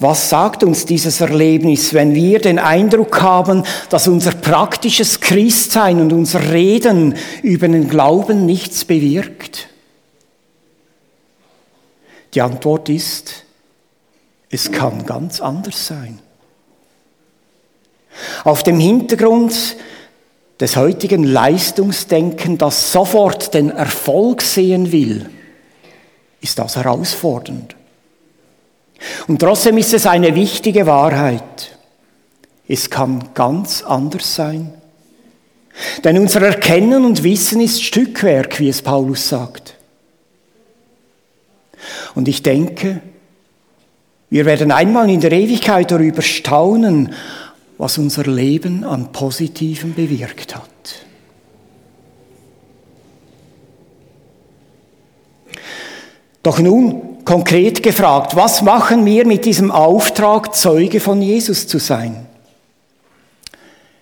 Was 0.00 0.30
sagt 0.30 0.62
uns 0.62 0.86
dieses 0.86 1.20
Erlebnis, 1.20 1.92
wenn 1.92 2.14
wir 2.14 2.38
den 2.40 2.60
Eindruck 2.60 3.20
haben, 3.20 3.64
dass 3.90 4.06
unser 4.06 4.30
praktisches 4.30 5.20
Christsein 5.20 6.00
und 6.00 6.12
unser 6.12 6.52
Reden 6.52 7.16
über 7.42 7.66
den 7.66 7.88
Glauben 7.88 8.46
nichts 8.46 8.84
bewirkt? 8.84 9.68
Die 12.34 12.42
Antwort 12.42 12.88
ist, 12.88 13.44
es 14.50 14.70
kann 14.70 15.04
ganz 15.04 15.40
anders 15.40 15.88
sein. 15.88 16.20
Auf 18.44 18.62
dem 18.62 18.78
Hintergrund 18.78 19.76
des 20.60 20.76
heutigen 20.76 21.24
Leistungsdenken, 21.24 22.56
das 22.56 22.92
sofort 22.92 23.52
den 23.54 23.70
Erfolg 23.70 24.42
sehen 24.42 24.92
will, 24.92 25.28
ist 26.40 26.58
das 26.58 26.76
herausfordernd. 26.76 27.77
Und 29.26 29.40
trotzdem 29.40 29.78
ist 29.78 29.94
es 29.94 30.06
eine 30.06 30.34
wichtige 30.34 30.86
Wahrheit. 30.86 31.76
Es 32.66 32.90
kann 32.90 33.30
ganz 33.34 33.82
anders 33.82 34.34
sein. 34.34 34.74
Denn 36.04 36.18
unser 36.18 36.42
Erkennen 36.42 37.04
und 37.04 37.22
Wissen 37.22 37.60
ist 37.60 37.82
Stückwerk, 37.82 38.58
wie 38.58 38.68
es 38.68 38.82
Paulus 38.82 39.28
sagt. 39.28 39.74
Und 42.14 42.26
ich 42.26 42.42
denke, 42.42 43.00
wir 44.30 44.44
werden 44.44 44.72
einmal 44.72 45.08
in 45.08 45.20
der 45.20 45.32
Ewigkeit 45.32 45.90
darüber 45.90 46.20
staunen, 46.20 47.14
was 47.78 47.96
unser 47.96 48.24
Leben 48.24 48.84
an 48.84 49.12
Positivem 49.12 49.94
bewirkt 49.94 50.56
hat. 50.56 50.64
Doch 56.42 56.58
nun 56.58 57.07
konkret 57.28 57.82
gefragt, 57.82 58.36
was 58.36 58.62
machen 58.62 59.04
wir 59.04 59.26
mit 59.26 59.44
diesem 59.44 59.70
Auftrag, 59.70 60.56
Zeuge 60.56 60.98
von 60.98 61.20
Jesus 61.20 61.66
zu 61.66 61.78
sein? 61.78 62.26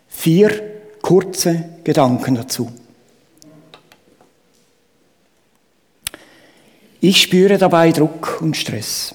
Vier 0.06 0.62
kurze 1.02 1.64
Gedanken 1.82 2.36
dazu. 2.36 2.70
Ich 7.00 7.20
spüre 7.20 7.58
dabei 7.58 7.90
Druck 7.90 8.38
und 8.40 8.56
Stress. 8.56 9.12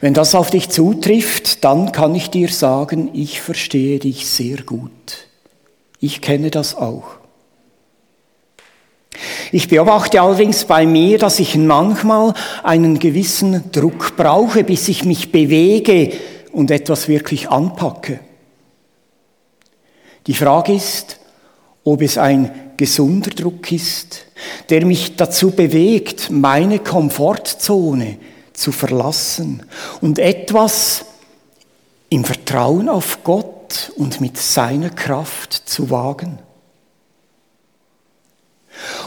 Wenn 0.00 0.14
das 0.14 0.34
auf 0.34 0.48
dich 0.48 0.70
zutrifft, 0.70 1.62
dann 1.62 1.92
kann 1.92 2.14
ich 2.14 2.30
dir 2.30 2.48
sagen, 2.48 3.10
ich 3.12 3.42
verstehe 3.42 3.98
dich 3.98 4.26
sehr 4.26 4.62
gut. 4.62 5.28
Ich 6.00 6.22
kenne 6.22 6.50
das 6.50 6.74
auch. 6.74 7.18
Ich 9.52 9.68
beobachte 9.68 10.20
allerdings 10.20 10.64
bei 10.64 10.86
mir, 10.86 11.18
dass 11.18 11.38
ich 11.38 11.56
manchmal 11.56 12.34
einen 12.62 12.98
gewissen 12.98 13.70
Druck 13.72 14.16
brauche, 14.16 14.64
bis 14.64 14.88
ich 14.88 15.04
mich 15.04 15.32
bewege 15.32 16.12
und 16.52 16.70
etwas 16.70 17.08
wirklich 17.08 17.48
anpacke. 17.48 18.20
Die 20.26 20.34
Frage 20.34 20.74
ist, 20.74 21.18
ob 21.84 22.02
es 22.02 22.18
ein 22.18 22.72
gesunder 22.76 23.30
Druck 23.30 23.70
ist, 23.70 24.26
der 24.70 24.84
mich 24.84 25.16
dazu 25.16 25.52
bewegt, 25.52 26.30
meine 26.30 26.80
Komfortzone 26.80 28.18
zu 28.52 28.72
verlassen 28.72 29.62
und 30.00 30.18
etwas 30.18 31.04
im 32.08 32.24
Vertrauen 32.24 32.88
auf 32.88 33.22
Gott 33.22 33.92
und 33.96 34.20
mit 34.20 34.36
seiner 34.36 34.90
Kraft 34.90 35.52
zu 35.52 35.90
wagen? 35.90 36.38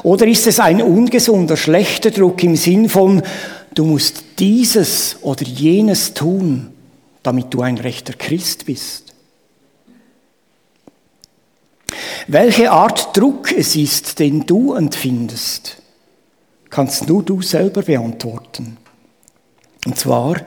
Oder 0.04 0.28
ist 0.28 0.48
es 0.48 0.60
ein 0.60 0.82
ungesunder, 0.82 1.58
schlechter 1.58 2.12
Druck 2.12 2.44
im 2.44 2.56
Sinn 2.56 2.90
von, 2.90 3.22
du 3.74 3.86
musst 3.86 4.24
dieses 4.40 5.18
oder 5.22 5.44
jenes 5.44 6.14
tun, 6.14 6.72
damit 7.24 7.54
du 7.54 7.62
ein 7.62 7.78
rechter 7.78 8.14
Christ 8.14 8.66
bist? 8.66 9.14
Welche 12.28 12.72
Art 12.72 13.18
Druck 13.18 13.52
es 13.52 13.76
ist, 13.76 14.20
den 14.20 14.46
du 14.46 14.74
empfindest, 14.74 15.82
kannst 16.70 17.08
nur 17.08 17.24
du 17.24 17.42
selber 17.42 17.82
beantworten. 17.82 18.78
Und 19.86 19.98
zwar 19.98 20.40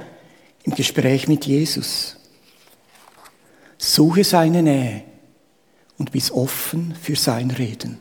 im 0.62 0.74
Gespräch 0.74 1.26
mit 1.28 1.44
Jesus. 1.46 2.16
Suche 3.78 4.22
seine 4.22 4.62
Nähe 4.62 5.02
und 5.98 6.12
bist 6.12 6.30
offen 6.30 6.94
für 7.00 7.16
sein 7.16 7.50
Reden. 7.50 7.98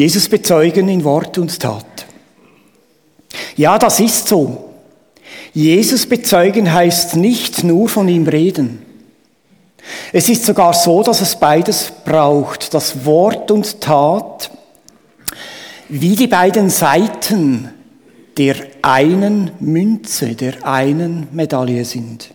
Jesus 0.00 0.30
bezeugen 0.30 0.88
in 0.88 1.04
Wort 1.04 1.36
und 1.36 1.60
Tat. 1.60 2.06
Ja, 3.54 3.78
das 3.78 4.00
ist 4.00 4.28
so. 4.28 4.70
Jesus 5.52 6.06
bezeugen 6.06 6.72
heißt 6.72 7.16
nicht 7.16 7.64
nur 7.64 7.86
von 7.86 8.08
ihm 8.08 8.26
reden. 8.26 8.80
Es 10.10 10.30
ist 10.30 10.46
sogar 10.46 10.72
so, 10.72 11.02
dass 11.02 11.20
es 11.20 11.36
beides 11.36 11.92
braucht, 12.02 12.72
das 12.72 13.04
Wort 13.04 13.50
und 13.50 13.82
Tat 13.82 14.50
wie 15.90 16.16
die 16.16 16.28
beiden 16.28 16.70
Seiten 16.70 17.68
der 18.38 18.56
einen 18.80 19.50
Münze, 19.60 20.34
der 20.34 20.66
einen 20.66 21.28
Medaille 21.30 21.84
sind. 21.84 22.30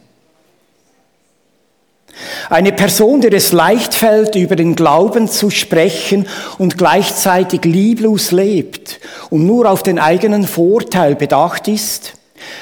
Eine 2.49 2.71
Person, 2.71 3.21
der 3.21 3.33
es 3.33 3.51
leicht 3.51 3.93
fällt, 3.93 4.35
über 4.35 4.55
den 4.55 4.75
Glauben 4.75 5.27
zu 5.27 5.49
sprechen 5.49 6.27
und 6.57 6.77
gleichzeitig 6.77 7.65
lieblos 7.65 8.31
lebt 8.31 8.99
und 9.29 9.45
nur 9.45 9.69
auf 9.69 9.83
den 9.83 9.99
eigenen 9.99 10.47
Vorteil 10.47 11.15
bedacht 11.15 11.67
ist, 11.67 12.13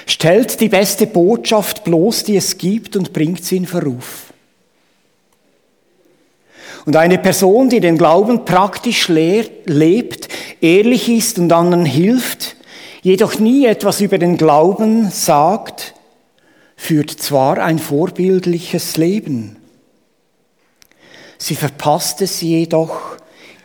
stellt 0.06 0.60
die 0.60 0.70
beste 0.70 1.08
Botschaft 1.08 1.84
bloß, 1.84 2.24
die 2.24 2.38
es 2.38 2.58
gibt 2.58 2.96
und 2.96 3.13
bringt 3.13 3.44
sie 3.44 3.58
in 3.58 3.66
Verruf. 3.66 4.34
Und 6.86 6.96
eine 6.96 7.18
Person, 7.18 7.70
die 7.70 7.80
den 7.80 7.98
Glauben 7.98 8.44
praktisch 8.44 9.08
lebt, 9.08 10.28
ehrlich 10.60 11.08
ist 11.10 11.39
und 11.39 11.52
anderen 11.52 11.86
hilft, 11.86 12.58
jedoch 13.02 13.39
nie 13.39 13.66
etwas 13.66 14.02
über 14.02 14.18
den 14.18 14.38
Glauben 14.38 15.10
sagt, 15.10 15.94
führt 16.84 17.12
zwar 17.12 17.60
ein 17.60 17.80
vorbildliches 17.80 18.98
Leben. 18.98 19.56
Sie 21.38 21.56
verpasst 21.56 22.22
es 22.22 22.41
jedoch, 22.41 23.15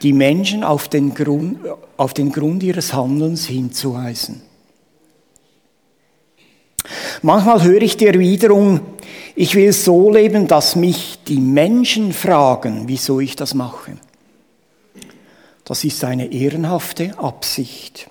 die 0.02 0.12
Menschen 0.12 0.62
auf 0.62 0.86
den 0.86 1.14
Grund, 1.14 1.58
auf 1.96 2.14
den 2.14 2.30
Grund 2.30 2.62
ihres 2.62 2.92
Handelns 2.94 3.46
hinzuweisen. 3.46 4.42
Manchmal 7.20 7.64
höre 7.64 7.82
ich 7.82 7.96
die 7.96 8.06
Erwiderung, 8.06 8.82
ich 9.34 9.56
will 9.56 9.72
so 9.72 10.12
leben, 10.12 10.46
dass 10.46 10.76
mich 10.76 11.18
die 11.26 11.40
Menschen 11.40 12.12
fragen, 12.12 12.84
wieso 12.86 13.18
ich 13.18 13.34
das 13.34 13.52
mache. 13.52 13.96
Das 15.64 15.82
ist 15.82 16.04
eine 16.04 16.32
ehrenhafte 16.32 17.18
Absicht. 17.18 18.08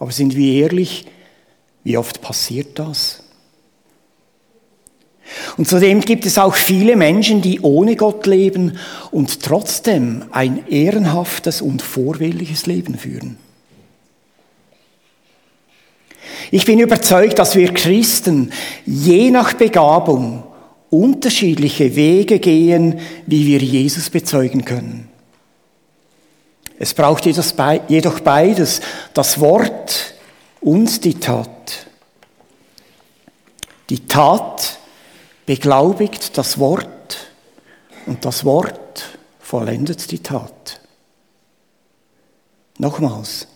Aber 0.00 0.10
sind 0.10 0.34
wir 0.34 0.64
ehrlich, 0.64 1.06
wie 1.84 1.96
oft 1.96 2.20
passiert 2.20 2.78
das? 2.78 3.19
Und 5.56 5.68
zudem 5.68 6.00
gibt 6.00 6.26
es 6.26 6.38
auch 6.38 6.54
viele 6.54 6.96
Menschen, 6.96 7.42
die 7.42 7.60
ohne 7.60 7.96
Gott 7.96 8.26
leben 8.26 8.78
und 9.10 9.42
trotzdem 9.42 10.24
ein 10.30 10.66
ehrenhaftes 10.68 11.62
und 11.62 11.82
vorbildliches 11.82 12.66
Leben 12.66 12.96
führen. 12.96 13.38
Ich 16.50 16.64
bin 16.64 16.80
überzeugt, 16.80 17.38
dass 17.38 17.54
wir 17.54 17.72
Christen 17.72 18.52
je 18.84 19.30
nach 19.30 19.52
Begabung 19.52 20.42
unterschiedliche 20.90 21.94
Wege 21.94 22.40
gehen, 22.40 22.98
wie 23.26 23.46
wir 23.46 23.60
Jesus 23.60 24.10
bezeugen 24.10 24.64
können. 24.64 25.08
Es 26.78 26.94
braucht 26.94 27.26
jedoch 27.26 28.20
beides, 28.20 28.80
das 29.14 29.38
Wort 29.38 30.14
und 30.60 31.04
die 31.04 31.14
Tat. 31.14 31.86
Die 33.90 34.06
Tat 34.06 34.69
beglaubigt 35.50 36.38
das 36.38 36.60
Wort 36.60 37.26
und 38.06 38.24
das 38.24 38.44
Wort 38.44 39.18
vollendet 39.40 40.12
die 40.12 40.20
Tat. 40.20 40.80
Nochmals, 42.78 43.48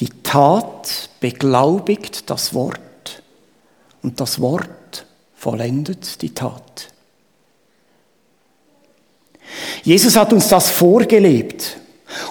die 0.00 0.08
Tat 0.22 1.10
beglaubigt 1.20 2.30
das 2.30 2.54
Wort 2.54 3.22
und 4.02 4.18
das 4.18 4.40
Wort 4.40 5.04
vollendet 5.34 6.22
die 6.22 6.32
Tat. 6.32 6.88
Jesus 9.82 10.16
hat 10.16 10.32
uns 10.32 10.48
das 10.48 10.70
vorgelebt. 10.70 11.76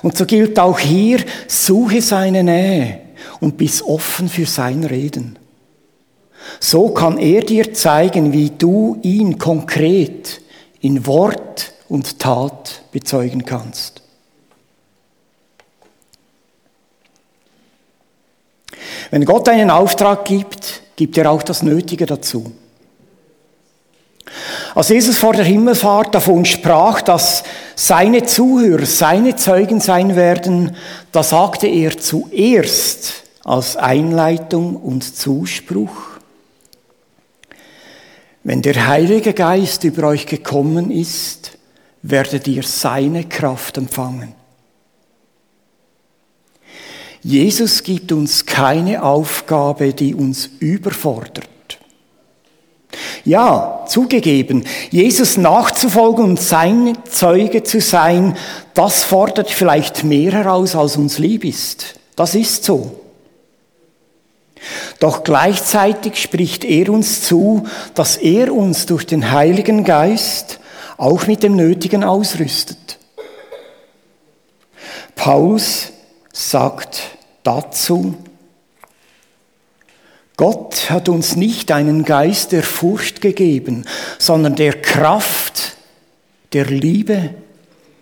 Und 0.02 0.18
so 0.18 0.26
gilt 0.26 0.58
auch 0.58 0.80
hier, 0.80 1.24
suche 1.48 2.02
seine 2.02 2.44
Nähe 2.44 3.02
und 3.40 3.56
bist 3.56 3.84
offen 3.84 4.28
für 4.28 4.48
sein 4.48 4.84
Reden. 4.84 5.38
So 6.60 6.90
kann 6.90 7.18
er 7.18 7.42
dir 7.42 7.74
zeigen, 7.74 8.34
wie 8.34 8.50
du 8.50 8.98
ihn 9.02 9.38
konkret 9.38 10.42
in 10.82 11.06
Wort 11.06 11.74
und 11.90 12.20
Tat 12.20 12.82
bezeugen 12.92 13.46
kannst. 13.46 14.02
Wenn 19.10 19.26
Gott 19.26 19.48
einen 19.48 19.70
Auftrag 19.70 20.26
gibt, 20.26 20.82
gibt 20.96 21.18
er 21.18 21.32
auch 21.32 21.44
das 21.44 21.64
Nötige 21.64 22.06
dazu. 22.06 22.52
Als 24.76 24.90
Jesus 24.90 25.18
vor 25.18 25.34
der 25.34 25.46
Himmelfahrt 25.46 26.14
davon 26.14 26.44
sprach, 26.46 27.02
dass 27.02 27.44
seine 27.76 28.24
Zuhörer 28.24 28.86
seine 28.86 29.36
Zeugen 29.36 29.80
sein 29.80 30.16
werden, 30.16 30.76
da 31.12 31.24
sagte 31.24 31.68
er 31.68 31.98
zuerst 31.98 33.24
als 33.44 33.78
Einleitung 33.78 34.76
und 34.76 35.16
Zuspruch, 35.16 36.17
wenn 38.48 38.62
der 38.62 38.88
Heilige 38.88 39.34
Geist 39.34 39.84
über 39.84 40.08
euch 40.08 40.26
gekommen 40.26 40.90
ist, 40.90 41.58
werdet 42.02 42.48
ihr 42.48 42.64
seine 42.64 43.26
Kraft 43.26 43.78
empfangen. 43.78 44.34
Jesus 47.22 47.84
gibt 47.84 48.14
uns 48.14 48.46
keine 48.46 49.04
Aufgabe, 49.04 49.94
die 49.94 50.16
uns 50.16 50.50
überfordert. 50.62 51.50
Ja, 53.26 53.84
zugegeben, 53.86 54.64
Jesus 54.92 55.36
nachzufolgen 55.36 56.24
und 56.24 56.40
sein 56.40 56.98
Zeuge 57.04 57.64
zu 57.64 57.82
sein, 57.82 58.38
das 58.74 59.04
fordert 59.04 59.52
vielleicht 59.52 60.06
mehr 60.06 60.32
heraus, 60.32 60.74
als 60.74 60.96
uns 60.96 61.18
lieb 61.18 61.44
ist. 61.44 61.96
Das 62.16 62.34
ist 62.34 62.64
so. 62.64 63.07
Doch 65.00 65.24
gleichzeitig 65.24 66.22
spricht 66.22 66.64
er 66.64 66.90
uns 66.90 67.24
zu, 67.24 67.68
dass 67.94 68.18
er 68.18 68.54
uns 68.54 68.86
durch 68.86 69.06
den 69.06 69.32
Heiligen 69.32 69.84
Geist 69.84 70.60
auch 70.98 71.28
mit 71.28 71.44
dem 71.44 71.56
Nötigen 71.56 72.04
ausrüstet. 72.04 72.98
Paulus 75.16 75.92
sagt 76.32 77.02
dazu, 77.44 78.16
Gott 80.38 80.92
hat 80.92 81.10
uns 81.10 81.36
nicht 81.36 81.72
einen 81.72 82.06
Geist 82.06 82.52
der 82.52 82.62
Furcht 82.62 83.22
gegeben, 83.22 83.86
sondern 84.20 84.56
der 84.56 84.80
Kraft, 84.80 85.76
der 86.54 86.66
Liebe 86.66 87.34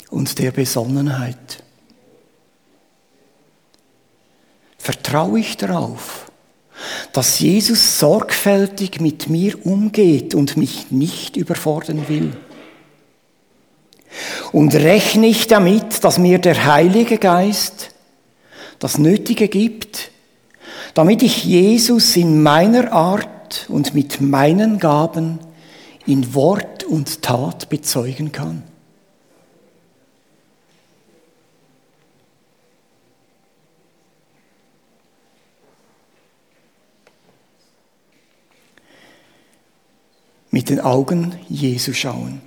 und 0.10 0.38
der 0.39 0.52
Besonnenheit. 0.52 1.63
Vertraue 4.78 5.39
ich 5.39 5.56
darauf, 5.56 6.25
dass 7.15 7.39
Jesus 7.39 7.97
sorgfältig 7.97 8.99
mit 8.99 9.30
mir 9.30 9.65
umgeht 9.65 10.36
und 10.36 10.58
mich 10.58 10.91
nicht 10.91 11.38
überfordern 11.38 12.10
will? 12.10 12.34
Und 14.51 14.75
rechne 14.75 15.28
ich 15.28 15.47
damit, 15.47 16.04
dass 16.04 16.17
mir 16.17 16.39
der 16.39 16.65
Heilige 16.65 17.17
Geist 17.17 17.91
das 18.80 18.97
Nötige 18.97 19.47
gibt, 19.47 20.12
damit 20.93 21.23
ich 21.23 21.45
Jesus 21.45 22.17
in 22.17 22.43
meiner 22.43 22.91
Art 22.91 23.65
und 23.69 23.93
mit 23.93 24.19
meinen 24.19 24.80
Gaben 24.80 25.39
in 26.06 26.34
Wort 26.34 26.84
und 26.84 27.21
Tat 27.21 27.69
bezeugen 27.69 28.34
kann. 28.34 28.63
Mit 40.56 40.70
den 40.70 40.80
Augen 40.80 41.34
Jesu 41.50 41.91
schauen. 41.91 42.39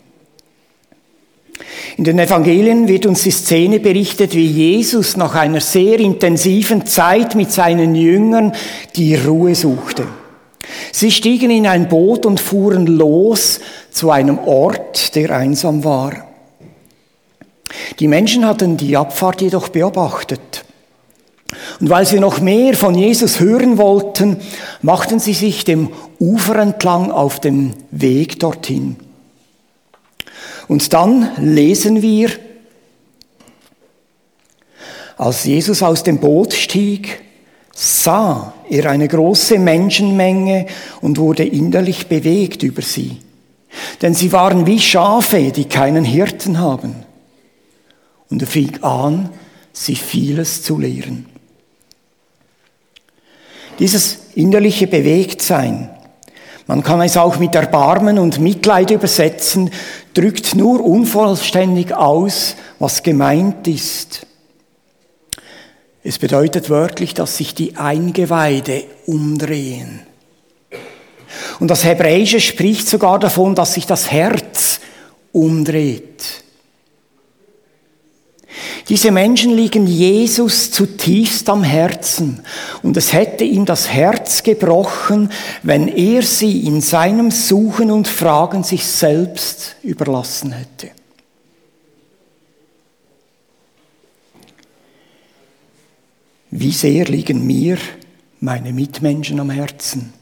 In 1.98 2.04
den 2.04 2.18
Evangelien 2.18 2.88
wird 2.88 3.04
uns 3.04 3.22
die 3.22 3.30
Szene 3.30 3.80
berichtet, 3.80 4.34
wie 4.34 4.46
Jesus 4.46 5.18
nach 5.18 5.34
einer 5.34 5.60
sehr 5.60 6.00
intensiven 6.00 6.86
Zeit 6.86 7.34
mit 7.34 7.52
seinen 7.52 7.94
Jüngern 7.94 8.54
die 8.96 9.14
Ruhe 9.14 9.54
suchte. 9.54 10.06
Sie 10.90 11.10
stiegen 11.10 11.50
in 11.50 11.66
ein 11.66 11.90
Boot 11.90 12.24
und 12.24 12.40
fuhren 12.40 12.86
los 12.86 13.60
zu 13.90 14.10
einem 14.10 14.38
Ort, 14.38 15.14
der 15.14 15.36
einsam 15.36 15.84
war. 15.84 16.28
Die 17.98 18.08
Menschen 18.08 18.46
hatten 18.46 18.78
die 18.78 18.96
Abfahrt 18.96 19.42
jedoch 19.42 19.68
beobachtet. 19.68 20.64
Und 21.78 21.90
weil 21.90 22.06
sie 22.06 22.20
noch 22.20 22.40
mehr 22.40 22.72
von 22.72 22.94
Jesus 22.94 23.38
hören 23.38 23.76
wollten, 23.76 24.38
machten 24.80 25.18
sie 25.18 25.34
sich 25.34 25.66
dem 25.66 25.90
Ufer 26.20 26.56
entlang 26.56 27.10
auf 27.10 27.40
den 27.40 27.74
Weg 27.90 28.40
dorthin. 28.40 28.96
Und 30.66 30.92
dann 30.92 31.30
lesen 31.38 32.02
wir, 32.02 32.30
als 35.16 35.44
Jesus 35.44 35.82
aus 35.82 36.02
dem 36.02 36.18
Boot 36.18 36.52
stieg, 36.52 37.22
sah 37.72 38.54
er 38.68 38.90
eine 38.90 39.08
große 39.08 39.58
Menschenmenge 39.58 40.66
und 41.00 41.18
wurde 41.18 41.44
innerlich 41.44 42.08
bewegt 42.08 42.62
über 42.62 42.82
sie. 42.82 43.18
Denn 44.02 44.14
sie 44.14 44.32
waren 44.32 44.66
wie 44.66 44.80
Schafe, 44.80 45.52
die 45.52 45.66
keinen 45.66 46.04
Hirten 46.04 46.58
haben. 46.58 46.94
Und 48.30 48.42
er 48.42 48.48
fing 48.48 48.82
an, 48.82 49.30
sie 49.72 49.94
vieles 49.94 50.62
zu 50.62 50.78
lehren. 50.78 51.26
Dieses 53.78 54.18
innerliche 54.34 54.88
Bewegtsein 54.88 55.90
man 56.68 56.82
kann 56.82 57.00
es 57.00 57.16
auch 57.16 57.38
mit 57.38 57.54
Erbarmen 57.54 58.18
und 58.18 58.40
Mitleid 58.40 58.90
übersetzen, 58.90 59.70
drückt 60.12 60.54
nur 60.54 60.84
unvollständig 60.84 61.94
aus, 61.94 62.56
was 62.78 63.02
gemeint 63.02 63.66
ist. 63.66 64.26
Es 66.04 66.18
bedeutet 66.18 66.68
wörtlich, 66.68 67.14
dass 67.14 67.38
sich 67.38 67.54
die 67.54 67.76
Eingeweide 67.76 68.84
umdrehen. 69.06 70.00
Und 71.58 71.68
das 71.68 71.84
Hebräische 71.84 72.38
spricht 72.38 72.86
sogar 72.86 73.18
davon, 73.18 73.54
dass 73.54 73.72
sich 73.72 73.86
das 73.86 74.12
Herz 74.12 74.80
umdreht. 75.32 76.44
Diese 78.88 79.10
Menschen 79.10 79.54
liegen 79.54 79.86
Jesus 79.86 80.70
zutiefst 80.70 81.50
am 81.50 81.62
Herzen 81.62 82.42
und 82.82 82.96
es 82.96 83.12
hätte 83.12 83.44
ihm 83.44 83.66
das 83.66 83.90
Herz 83.90 84.42
gebrochen, 84.42 85.30
wenn 85.62 85.88
er 85.88 86.22
sie 86.22 86.66
in 86.66 86.80
seinem 86.80 87.30
Suchen 87.30 87.90
und 87.90 88.08
Fragen 88.08 88.64
sich 88.64 88.86
selbst 88.86 89.76
überlassen 89.82 90.52
hätte. 90.52 90.90
Wie 96.50 96.72
sehr 96.72 97.04
liegen 97.04 97.46
mir 97.46 97.76
meine 98.40 98.72
Mitmenschen 98.72 99.38
am 99.38 99.50
Herzen? 99.50 100.17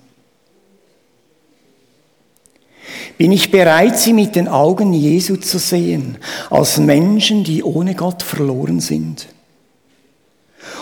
Bin 3.18 3.32
ich 3.32 3.50
bereit, 3.50 3.98
sie 3.98 4.12
mit 4.12 4.36
den 4.36 4.46
Augen 4.46 4.92
Jesu 4.92 5.36
zu 5.36 5.58
sehen, 5.58 6.18
als 6.50 6.76
Menschen, 6.76 7.44
die 7.44 7.62
ohne 7.62 7.94
Gott 7.94 8.22
verloren 8.22 8.80
sind? 8.80 9.28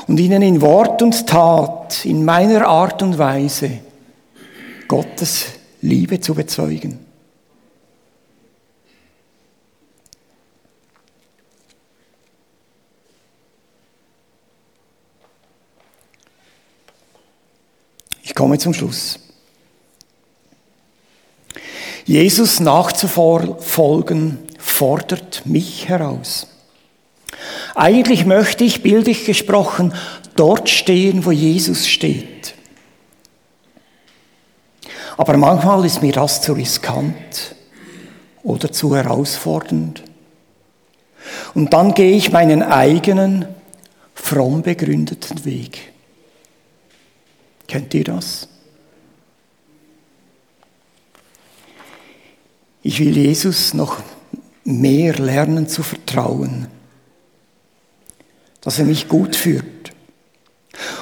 Und 0.08 0.18
ihnen 0.18 0.42
in 0.42 0.60
Wort 0.60 1.00
und 1.02 1.26
Tat, 1.26 2.04
in 2.04 2.24
meiner 2.24 2.66
Art 2.66 3.02
und 3.02 3.18
Weise, 3.18 3.78
Gottes 4.88 5.46
Liebe 5.80 6.18
zu 6.20 6.34
bezeugen. 6.34 6.98
Ich 18.22 18.34
komme 18.34 18.58
zum 18.58 18.74
Schluss. 18.74 19.23
Jesus 22.04 22.60
nachzufolgen 22.60 24.38
fordert 24.58 25.46
mich 25.46 25.88
heraus. 25.88 26.46
Eigentlich 27.74 28.26
möchte 28.26 28.64
ich, 28.64 28.82
bildlich 28.82 29.24
gesprochen, 29.24 29.92
dort 30.36 30.68
stehen, 30.68 31.24
wo 31.24 31.32
Jesus 31.32 31.88
steht. 31.88 32.54
Aber 35.16 35.36
manchmal 35.36 35.84
ist 35.84 36.02
mir 36.02 36.12
das 36.12 36.42
zu 36.42 36.52
riskant 36.52 37.54
oder 38.42 38.70
zu 38.70 38.94
herausfordernd. 38.94 40.02
Und 41.54 41.72
dann 41.72 41.94
gehe 41.94 42.16
ich 42.16 42.32
meinen 42.32 42.62
eigenen, 42.62 43.46
fromm 44.14 44.62
begründeten 44.62 45.44
Weg. 45.44 45.92
Kennt 47.66 47.94
ihr 47.94 48.04
das? 48.04 48.48
Ich 52.86 53.00
will 53.00 53.16
Jesus 53.16 53.72
noch 53.72 54.02
mehr 54.62 55.14
lernen 55.14 55.68
zu 55.68 55.82
vertrauen, 55.82 56.68
dass 58.60 58.78
er 58.78 58.84
mich 58.84 59.08
gut 59.08 59.34
führt 59.34 59.92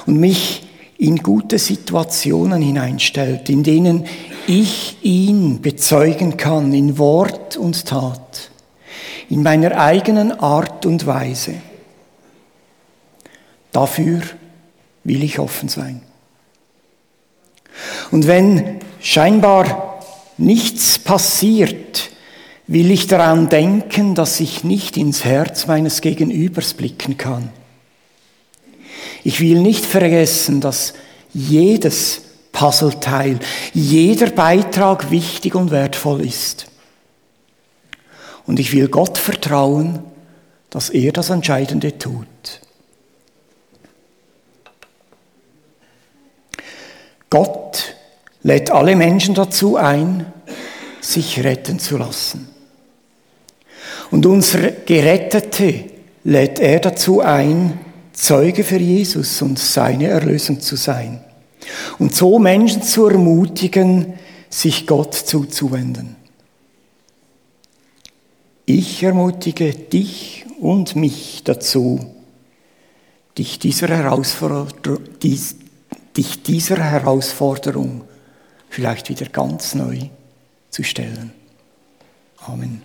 und 0.05 0.17
mich 0.17 0.65
in 0.97 1.17
gute 1.17 1.59
Situationen 1.59 2.61
hineinstellt, 2.61 3.49
in 3.49 3.63
denen 3.63 4.05
ich 4.47 4.97
ihn 5.01 5.61
bezeugen 5.61 6.37
kann 6.37 6.71
in 6.73 6.97
Wort 6.97 7.57
und 7.57 7.85
Tat, 7.85 8.49
in 9.29 9.43
meiner 9.43 9.77
eigenen 9.77 10.31
Art 10.31 10.85
und 10.85 11.05
Weise. 11.05 11.55
Dafür 13.73 14.21
will 15.03 15.21
ich 15.21 15.37
offen 15.37 15.67
sein. 15.67 16.01
Und 18.09 18.25
wenn 18.25 18.79
scheinbar 19.01 19.92
nichts 20.37 20.99
passiert, 20.99 22.11
will 22.67 22.91
ich 22.91 23.07
daran 23.07 23.49
denken, 23.49 24.15
dass 24.15 24.39
ich 24.39 24.63
nicht 24.63 24.97
ins 24.97 25.25
Herz 25.25 25.67
meines 25.67 26.01
Gegenübers 26.01 26.73
blicken 26.73 27.17
kann. 27.17 27.49
Ich 29.23 29.39
will 29.39 29.59
nicht 29.59 29.85
vergessen, 29.85 30.61
dass 30.61 30.93
jedes 31.33 32.21
Puzzleteil, 32.51 33.39
jeder 33.73 34.29
Beitrag 34.29 35.11
wichtig 35.11 35.55
und 35.55 35.71
wertvoll 35.71 36.25
ist. 36.25 36.67
Und 38.45 38.59
ich 38.59 38.73
will 38.73 38.87
Gott 38.87 39.17
vertrauen, 39.17 40.03
dass 40.69 40.89
er 40.89 41.11
das 41.11 41.29
Entscheidende 41.29 41.97
tut. 41.97 42.27
Gott 47.29 47.95
lädt 48.43 48.71
alle 48.71 48.95
Menschen 48.95 49.33
dazu 49.33 49.77
ein, 49.77 50.25
sich 51.01 51.43
retten 51.43 51.79
zu 51.79 51.97
lassen. 51.97 52.47
Und 54.11 54.25
unsere 54.25 54.71
Gerettete 54.85 55.85
lädt 56.23 56.59
er 56.59 56.79
dazu 56.79 57.21
ein, 57.21 57.79
Zeuge 58.13 58.63
für 58.63 58.77
Jesus 58.77 59.41
und 59.41 59.57
seine 59.57 60.07
Erlösung 60.07 60.59
zu 60.59 60.75
sein. 60.75 61.21
Und 61.97 62.15
so 62.15 62.37
Menschen 62.37 62.83
zu 62.83 63.07
ermutigen, 63.07 64.13
sich 64.49 64.85
Gott 64.85 65.15
zuzuwenden. 65.15 66.15
Ich 68.65 69.01
ermutige 69.01 69.73
dich 69.73 70.45
und 70.59 70.95
mich 70.95 71.41
dazu, 71.43 71.99
dich 73.37 73.57
dieser 73.57 73.87
Herausforderung, 73.87 74.99
dich 75.19 76.43
dieser 76.43 76.77
Herausforderung 76.77 78.03
vielleicht 78.73 79.09
wieder 79.09 79.27
ganz 79.27 79.75
neu 79.75 80.09
zu 80.71 80.83
stellen. 80.83 81.31
Amen. 82.37 82.81